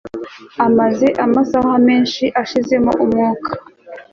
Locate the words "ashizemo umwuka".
2.41-3.49